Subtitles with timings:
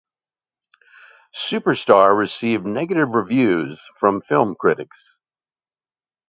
[1.47, 4.97] "Superstar" received negative reviews from film critics.